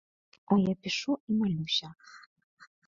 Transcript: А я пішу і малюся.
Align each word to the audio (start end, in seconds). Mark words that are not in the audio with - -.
А 0.55 0.57
я 0.61 0.73
пішу 0.87 1.11
і 1.31 1.37
малюся. 1.43 1.95